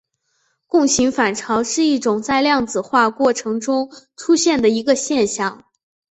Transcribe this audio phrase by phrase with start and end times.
[0.65, 5.63] 共形反常是一种在量子化过程中出现的一个现象。